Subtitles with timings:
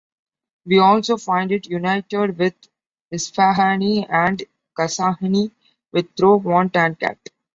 [0.65, 2.55] We also find it united with
[3.13, 4.41] Isfahani and
[4.75, 5.51] Kashani
[5.91, 7.19] with throw, want, and cat.